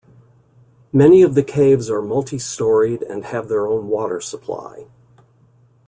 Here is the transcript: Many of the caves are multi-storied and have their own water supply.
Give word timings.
Many 0.91 1.21
of 1.21 1.35
the 1.35 1.43
caves 1.43 1.87
are 1.91 2.01
multi-storied 2.01 3.03
and 3.03 3.23
have 3.25 3.49
their 3.49 3.67
own 3.67 3.87
water 3.87 4.19
supply. 4.19 4.87